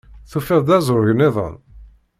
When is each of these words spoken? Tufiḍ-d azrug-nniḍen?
Tufiḍ-d 0.31 0.69
azrug-nniḍen? 0.77 1.55